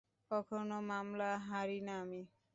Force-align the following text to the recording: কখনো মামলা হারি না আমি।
কখনো 0.31 0.77
মামলা 0.89 1.29
হারি 1.47 1.79
না 1.87 1.93
আমি। 2.03 2.21